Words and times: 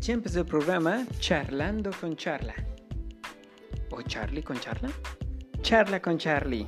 Ya 0.00 0.14
empezó 0.14 0.40
el 0.40 0.46
programa 0.46 1.06
Charlando 1.20 1.92
con 2.00 2.16
Charla. 2.16 2.54
¿O 3.90 4.02
Charlie 4.02 4.42
con 4.42 4.58
Charla? 4.58 4.90
Charla 5.60 6.02
con 6.02 6.18
Charlie. 6.18 6.66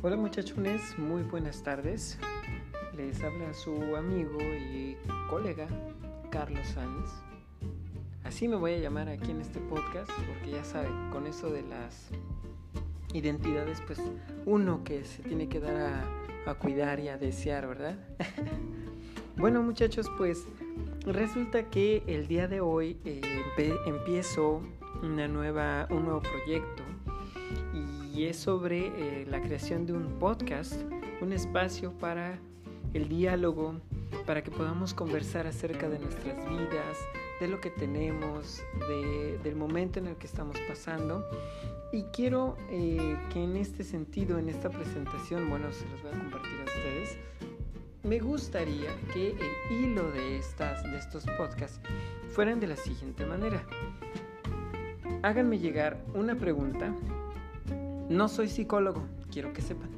Hola 0.00 0.16
muchachones, 0.16 0.98
muy 0.98 1.24
buenas 1.24 1.62
tardes. 1.62 2.18
Les 3.08 3.22
habla 3.24 3.54
su 3.54 3.96
amigo 3.96 4.38
y 4.42 4.94
colega 5.30 5.66
Carlos 6.30 6.66
Sanz. 6.68 7.08
Así 8.24 8.46
me 8.46 8.56
voy 8.56 8.72
a 8.72 8.78
llamar 8.78 9.08
aquí 9.08 9.30
en 9.30 9.40
este 9.40 9.58
podcast 9.58 10.10
porque 10.12 10.50
ya 10.50 10.64
sabe, 10.64 10.88
con 11.10 11.26
eso 11.26 11.50
de 11.50 11.62
las 11.62 12.10
identidades, 13.14 13.80
pues 13.86 14.02
uno 14.44 14.84
que 14.84 15.04
se 15.04 15.22
tiene 15.22 15.48
que 15.48 15.60
dar 15.60 16.04
a, 16.46 16.54
cuidar 16.56 17.00
y 17.00 17.08
a 17.08 17.16
desear, 17.16 17.66
¿verdad? 17.66 17.96
bueno 19.38 19.62
muchachos, 19.62 20.06
pues 20.18 20.44
resulta 21.06 21.70
que 21.70 22.02
el 22.06 22.28
día 22.28 22.48
de 22.48 22.60
hoy 22.60 22.98
eh, 23.06 23.22
empiezo 23.86 24.60
una 25.02 25.26
nueva, 25.26 25.88
un 25.90 26.04
nuevo 26.04 26.20
proyecto 26.20 26.82
y 28.12 28.24
es 28.26 28.36
sobre 28.36 28.88
eh, 28.88 29.26
la 29.26 29.40
creación 29.40 29.86
de 29.86 29.94
un 29.94 30.18
podcast, 30.18 30.74
un 31.22 31.32
espacio 31.32 31.92
para 31.92 32.38
el 32.94 33.08
diálogo, 33.08 33.80
para 34.26 34.42
que 34.42 34.50
podamos 34.50 34.94
conversar 34.94 35.46
acerca 35.46 35.88
de 35.88 35.98
nuestras 35.98 36.36
vidas, 36.48 36.98
de 37.40 37.48
lo 37.48 37.60
que 37.60 37.70
tenemos, 37.70 38.62
de, 38.88 39.38
del 39.42 39.56
momento 39.56 39.98
en 39.98 40.08
el 40.08 40.16
que 40.16 40.26
estamos 40.26 40.56
pasando. 40.68 41.24
Y 41.92 42.02
quiero 42.04 42.56
eh, 42.70 43.16
que 43.32 43.42
en 43.42 43.56
este 43.56 43.84
sentido, 43.84 44.38
en 44.38 44.48
esta 44.48 44.70
presentación, 44.70 45.48
bueno, 45.48 45.72
se 45.72 45.88
los 45.88 46.02
voy 46.02 46.12
a 46.12 46.18
compartir 46.18 46.60
a 46.60 46.64
ustedes, 46.64 47.18
me 48.02 48.18
gustaría 48.18 48.90
que 49.12 49.30
el 49.30 49.78
hilo 49.78 50.10
de, 50.12 50.38
estas, 50.38 50.82
de 50.84 50.98
estos 50.98 51.24
podcasts 51.36 51.80
fueran 52.30 52.60
de 52.60 52.68
la 52.68 52.76
siguiente 52.76 53.26
manera. 53.26 53.64
Háganme 55.22 55.58
llegar 55.58 55.98
una 56.14 56.34
pregunta 56.34 56.94
no 58.10 58.26
soy 58.26 58.48
psicólogo, 58.48 59.04
quiero 59.30 59.52
que 59.52 59.62
sepan, 59.62 59.88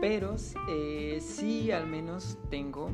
pero 0.00 0.36
eh, 0.68 1.18
sí 1.20 1.70
al 1.70 1.86
menos 1.86 2.38
tengo 2.50 2.90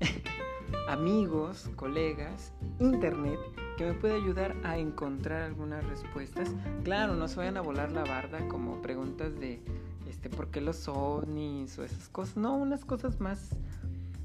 amigos, 0.88 1.70
colegas, 1.76 2.52
internet 2.78 3.38
que 3.76 3.84
me 3.84 3.92
puede 3.92 4.14
ayudar 4.14 4.56
a 4.64 4.78
encontrar 4.78 5.42
algunas 5.42 5.84
respuestas. 5.86 6.54
Claro, 6.82 7.14
no 7.14 7.28
se 7.28 7.36
vayan 7.36 7.58
a 7.58 7.60
volar 7.60 7.92
la 7.92 8.04
barda 8.04 8.46
como 8.48 8.80
preguntas 8.80 9.38
de 9.38 9.60
este, 10.08 10.30
¿por 10.30 10.48
qué 10.48 10.60
los 10.60 10.88
ovnis 10.88 11.78
o 11.78 11.84
esas 11.84 12.08
cosas? 12.08 12.36
No, 12.36 12.56
unas 12.56 12.84
cosas 12.84 13.20
más 13.20 13.50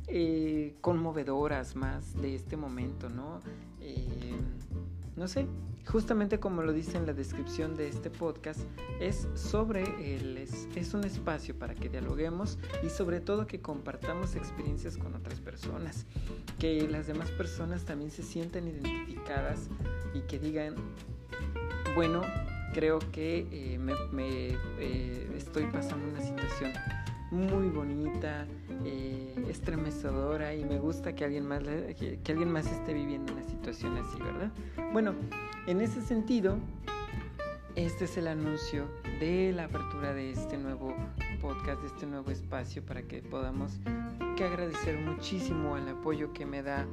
eh, 0.07 0.75
conmovedoras, 0.81 1.75
más 1.75 2.13
de 2.21 2.35
este 2.35 2.55
momento, 2.55 3.09
¿no? 3.09 3.41
Eh, 3.81 4.35
no 5.15 5.27
sé, 5.27 5.45
justamente 5.85 6.39
como 6.39 6.61
lo 6.61 6.73
dice 6.73 6.97
en 6.97 7.05
la 7.05 7.13
descripción 7.13 7.75
de 7.75 7.87
este 7.87 8.09
podcast, 8.09 8.61
es 8.99 9.27
sobre 9.35 9.83
el, 10.15 10.37
es, 10.37 10.93
un 10.93 11.03
espacio 11.03 11.57
para 11.57 11.75
que 11.75 11.89
dialoguemos 11.89 12.57
y 12.83 12.89
sobre 12.89 13.19
todo 13.19 13.47
que 13.47 13.61
compartamos 13.61 14.35
experiencias 14.35 14.97
con 14.97 15.15
otras 15.15 15.39
personas, 15.39 16.05
que 16.59 16.87
las 16.87 17.07
demás 17.07 17.29
personas 17.31 17.85
también 17.85 18.11
se 18.11 18.23
sientan 18.23 18.67
identificadas 18.67 19.69
y 20.13 20.21
que 20.21 20.39
digan, 20.39 20.75
bueno, 21.95 22.21
creo 22.73 22.99
que 23.11 23.47
eh, 23.51 23.77
me, 23.77 23.93
eh, 24.79 25.29
estoy 25.35 25.66
pasando 25.67 26.07
una 26.07 26.21
situación 26.21 26.71
muy 27.31 27.69
bonita, 27.69 28.46
eh, 28.84 29.34
estremecedora 29.50 30.53
y 30.53 30.66
me 30.66 30.78
gusta 30.80 31.16
que 31.16 31.24
alguien, 31.24 31.47
más, 31.47 31.64
que, 31.64 32.19
alguien 32.28 32.52
más 32.52 32.68
esté 32.68 32.94
viviendo 32.94 33.34
una 33.34 33.44
situación 33.44 33.97
así, 33.97 34.22
¿verdad? 34.22 34.52
Bueno, 34.92 35.16
en 35.66 35.80
ese 35.80 36.02
sentido, 36.02 36.58
este 37.75 38.03
es 38.03 38.18
el 38.18 38.28
anuncio 38.28 38.86
de 39.22 39.53
la 39.53 39.66
apertura 39.66 40.14
de 40.14 40.31
este 40.31 40.58
nuevo 40.58 40.94
podcast, 41.42 41.81
de 41.81 41.88
este 41.88 42.06
nuevo 42.06 42.30
espacio 42.31 42.86
para 42.86 43.02
que 43.03 43.22
podamos 43.22 43.80
que 44.36 44.44
agradecer 44.44 45.00
muchísimo 45.00 45.78
el 45.78 45.88
apoyo 45.88 46.34
que 46.34 46.46
me 46.46 46.62
da 46.62 46.86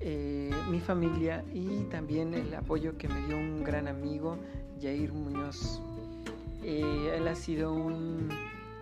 eh, 0.00 0.50
mi 0.70 0.80
familia 0.80 1.44
y 1.52 1.84
también 1.90 2.32
el 2.32 2.54
apoyo 2.54 2.96
que 2.96 3.08
me 3.08 3.26
dio 3.26 3.36
un 3.36 3.62
gran 3.62 3.88
amigo, 3.88 4.38
Jair 4.80 5.12
Muñoz. 5.12 5.82
Eh, 6.62 7.14
él 7.16 7.28
ha 7.28 7.34
sido 7.34 7.72
un 7.74 8.28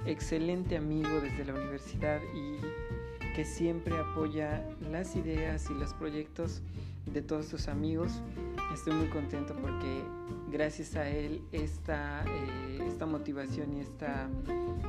excelente 0.07 0.77
amigo 0.77 1.21
desde 1.21 1.45
la 1.45 1.55
universidad 1.55 2.21
y 2.35 2.61
que 3.35 3.45
siempre 3.45 3.97
apoya 3.99 4.65
las 4.91 5.17
ideas 5.17 5.69
y 5.69 5.75
los 5.75 5.93
proyectos 5.93 6.63
de 7.07 7.21
todos 7.21 7.47
sus 7.47 7.69
amigos. 7.69 8.23
Estoy 8.73 8.95
muy 8.95 9.09
contento 9.09 9.55
porque 9.61 10.03
gracias 10.51 10.95
a 10.95 11.09
él 11.09 11.43
esta, 11.53 12.25
eh, 12.25 12.79
esta 12.87 13.07
motivación 13.07 13.77
y 13.77 13.81
esta, 13.81 14.29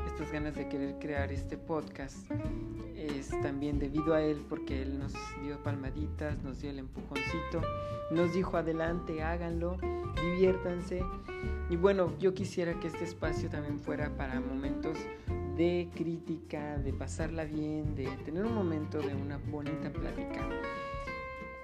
estas 0.06 0.32
ganas 0.32 0.56
de 0.56 0.70
querer 0.70 0.96
crear 1.00 1.32
este 1.32 1.58
podcast 1.58 2.18
es 2.96 3.30
también 3.42 3.80
debido 3.80 4.14
a 4.14 4.22
él 4.22 4.46
porque 4.48 4.84
él 4.84 5.00
nos 5.00 5.14
dio 5.44 5.62
palmaditas, 5.64 6.42
nos 6.44 6.62
dio 6.62 6.70
el 6.70 6.80
empujoncito, 6.80 7.62
nos 8.12 8.34
dijo 8.34 8.58
adelante, 8.58 9.24
háganlo, 9.24 9.78
diviértanse. 10.22 11.04
Y 11.70 11.78
bueno, 11.78 12.14
yo 12.20 12.36
quisiera 12.36 12.80
que 12.80 12.88
este 12.88 13.04
espacio 13.04 13.50
también 13.50 13.80
fuera 13.80 14.16
para 14.16 14.40
momentos 14.40 15.00
de 15.56 15.90
crítica, 15.96 16.78
de 16.78 16.94
pasarla 16.94 17.46
bien, 17.46 17.96
de 17.96 18.08
tener 18.26 18.46
un 18.46 18.54
momento 18.54 19.00
de 19.00 19.16
una 19.16 19.38
bonita 19.38 19.90
plática. 19.92 20.42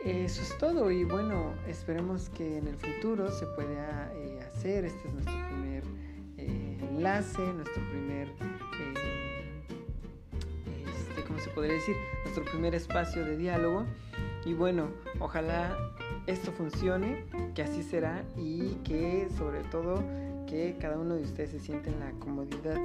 Eso 0.03 0.41
es 0.41 0.57
todo 0.57 0.89
y 0.89 1.03
bueno, 1.03 1.53
esperemos 1.67 2.29
que 2.29 2.57
en 2.57 2.67
el 2.67 2.75
futuro 2.75 3.29
se 3.31 3.45
pueda 3.47 4.11
eh, 4.15 4.39
hacer. 4.41 4.85
Este 4.85 5.07
es 5.07 5.13
nuestro 5.13 5.47
primer 5.49 5.83
eh, 6.37 6.77
enlace, 6.89 7.41
nuestro 7.41 7.83
primer, 7.91 8.27
eh, 8.27 8.93
este, 10.87 11.23
¿cómo 11.23 11.39
se 11.39 11.49
podría 11.51 11.73
decir? 11.73 11.95
Nuestro 12.23 12.45
primer 12.45 12.73
espacio 12.73 13.23
de 13.23 13.37
diálogo. 13.37 13.85
Y 14.43 14.53
bueno, 14.53 14.89
ojalá 15.19 15.77
esto 16.25 16.51
funcione, 16.51 17.25
que 17.53 17.61
así 17.61 17.83
será 17.83 18.23
y 18.35 18.75
que 18.83 19.27
sobre 19.37 19.63
todo 19.65 20.03
que 20.51 20.75
cada 20.77 20.99
uno 20.99 21.15
de 21.15 21.23
ustedes 21.23 21.51
se 21.51 21.59
siente 21.59 21.89
en 21.89 22.01
la 22.01 22.11
comodidad 22.19 22.75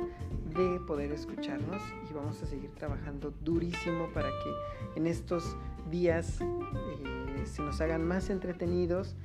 de 0.55 0.81
poder 0.87 1.11
escucharnos 1.11 1.83
y 2.09 2.15
vamos 2.15 2.41
a 2.41 2.47
seguir 2.47 2.71
trabajando 2.71 3.35
durísimo 3.43 4.09
para 4.15 4.29
que 4.29 5.01
en 5.01 5.09
estos 5.09 5.57
días 5.91 6.41
eh, 6.41 7.45
se 7.45 7.63
nos 7.63 7.81
hagan 7.81 8.07
más 8.07 8.31
entretenidos, 8.31 9.17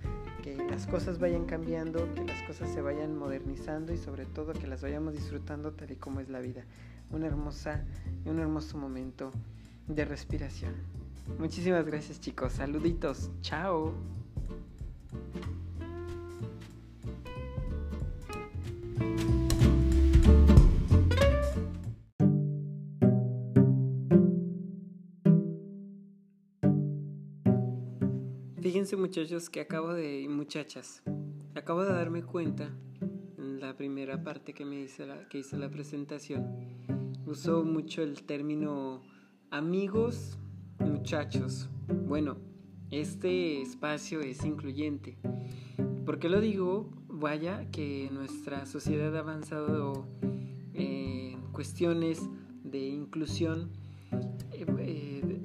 que 0.42 0.56
las 0.58 0.88
cosas 0.88 1.20
vayan 1.20 1.46
cambiando, 1.46 2.12
que 2.16 2.24
las 2.26 2.42
cosas 2.42 2.74
se 2.74 2.82
vayan 2.82 3.16
modernizando 3.16 3.94
y 3.94 3.98
sobre 3.98 4.26
todo 4.26 4.54
que 4.54 4.66
las 4.66 4.82
vayamos 4.82 5.14
disfrutando 5.14 5.74
tal 5.74 5.92
y 5.92 5.96
como 5.96 6.20
es 6.20 6.30
la 6.30 6.40
vida. 6.40 6.64
Una 7.12 7.28
hermosa 7.28 7.86
y 8.26 8.30
un 8.30 8.40
hermoso 8.40 8.76
momento 8.76 9.32
de 9.88 10.04
respiración. 10.04 10.74
Muchísimas 11.38 11.86
gracias 11.86 12.20
chicos, 12.20 12.54
saluditos, 12.54 13.30
chao. 13.42 13.94
Fíjense 28.62 28.96
muchachos 28.96 29.50
que 29.50 29.60
acabo 29.60 29.92
de, 29.92 30.28
muchachas, 30.30 31.02
acabo 31.56 31.84
de 31.84 31.94
darme 31.94 32.22
cuenta 32.22 32.70
en 33.40 33.60
la 33.60 33.76
primera 33.76 34.24
parte 34.24 34.54
que 34.54 34.66
me 34.66 34.82
hice 34.82 35.08
la, 35.08 35.28
que 35.30 35.40
hice 35.40 35.58
la 35.58 35.68
presentación, 35.72 36.46
usó 37.26 37.64
mucho 37.64 38.04
el 38.04 38.22
término 38.22 39.02
amigos, 39.50 40.38
muchachos. 40.78 41.72
Bueno, 42.08 42.38
este 42.92 43.64
espacio 43.64 44.22
es 44.22 44.46
incluyente. 44.46 45.18
¿Por 46.06 46.20
qué 46.20 46.30
lo 46.30 46.40
digo? 46.40 46.88
Vaya 47.08 47.66
que 47.72 48.12
nuestra 48.14 48.68
sociedad 48.68 49.16
ha 49.16 49.22
avanzado 49.22 50.06
en 50.76 51.42
cuestiones 51.52 52.30
de 52.64 52.90
inclusión, 52.90 53.72
eh, 54.52 54.68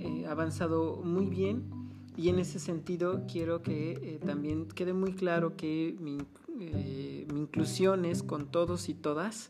eh, 0.00 0.24
ha 0.28 0.32
avanzado 0.32 1.00
muy 1.02 1.24
bien 1.24 1.75
y 2.16 2.28
en 2.28 2.38
ese 2.38 2.58
sentido 2.58 3.24
quiero 3.30 3.62
que 3.62 3.92
eh, 3.92 4.20
también 4.24 4.68
quede 4.68 4.92
muy 4.92 5.12
claro 5.12 5.56
que 5.56 5.96
mi, 6.00 6.18
eh, 6.60 7.26
mi, 7.32 7.40
inclusión 7.40 8.04
es 8.04 8.22
con 8.22 8.50
todos 8.50 8.88
y 8.88 8.94
todas 8.94 9.48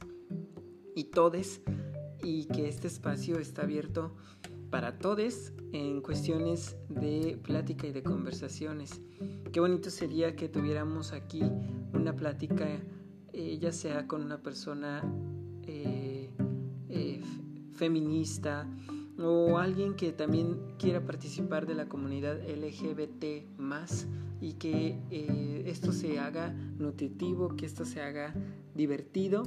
y 0.94 1.04
todes 1.04 1.62
y 2.22 2.46
que 2.46 2.68
este 2.68 2.88
espacio 2.88 3.38
está 3.38 3.62
abierto 3.62 4.14
para 4.70 4.98
todos 4.98 5.52
en 5.72 6.00
cuestiones 6.00 6.76
de 6.88 7.38
plática 7.42 7.86
y 7.86 7.92
de 7.92 8.02
conversaciones. 8.02 9.00
Qué 9.52 9.60
bonito 9.60 9.90
sería 9.90 10.36
que 10.36 10.48
tuviéramos 10.48 11.12
aquí 11.12 11.42
una 11.94 12.14
plática, 12.14 12.66
eh, 13.32 13.58
ya 13.58 13.72
sea 13.72 14.06
con 14.06 14.22
una 14.22 14.42
persona 14.42 15.02
eh, 15.66 16.30
eh, 16.88 17.22
feminista 17.72 18.68
o 19.18 19.58
alguien 19.58 19.94
que 19.94 20.12
también 20.12 20.58
quiera 20.78 21.04
participar 21.04 21.66
de 21.66 21.74
la 21.74 21.88
comunidad 21.88 22.38
LGBT 22.48 23.58
más 23.58 24.06
y 24.40 24.54
que 24.54 24.98
esto 25.66 25.92
se 25.92 26.18
haga 26.18 26.52
nutritivo, 26.52 27.56
que 27.56 27.66
esto 27.66 27.84
se 27.84 28.02
haga 28.02 28.34
divertido 28.74 29.44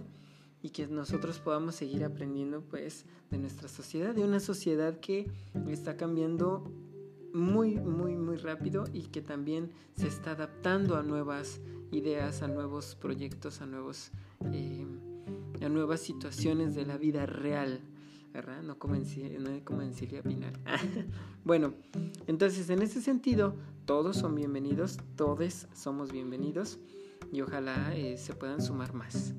y 0.61 0.69
que 0.69 0.87
nosotros 0.87 1.39
podamos 1.39 1.75
seguir 1.75 2.03
aprendiendo 2.03 2.61
pues 2.61 3.05
de 3.29 3.37
nuestra 3.37 3.67
sociedad, 3.67 4.13
de 4.13 4.23
una 4.23 4.39
sociedad 4.39 4.99
que 4.99 5.31
está 5.67 5.95
cambiando 5.95 6.71
muy, 7.33 7.75
muy, 7.75 8.15
muy 8.15 8.37
rápido 8.37 8.85
y 8.91 9.03
que 9.03 9.21
también 9.21 9.71
se 9.95 10.07
está 10.07 10.31
adaptando 10.31 10.97
a 10.97 11.03
nuevas 11.03 11.61
ideas, 11.91 12.41
a 12.41 12.47
nuevos 12.47 12.95
proyectos, 12.95 13.61
a, 13.61 13.65
nuevos, 13.65 14.11
eh, 14.51 14.85
a 15.61 15.69
nuevas 15.69 16.01
situaciones 16.01 16.75
de 16.75 16.85
la 16.85 16.97
vida 16.97 17.25
real. 17.25 17.81
¿Verdad? 18.33 18.61
No 18.61 18.77
como 18.77 18.95
en, 18.95 19.03
no 19.43 19.63
como 19.63 19.81
en 19.81 19.93
Silvia 19.93 20.21
Pinal. 20.21 20.53
bueno, 21.43 21.73
entonces 22.27 22.69
en 22.69 22.81
ese 22.81 23.01
sentido, 23.01 23.55
todos 23.85 24.17
son 24.17 24.35
bienvenidos, 24.35 24.97
todos 25.15 25.67
somos 25.73 26.11
bienvenidos 26.11 26.79
y 27.31 27.41
ojalá 27.41 27.95
eh, 27.95 28.17
se 28.17 28.33
puedan 28.33 28.61
sumar 28.61 28.93
más. 28.93 29.33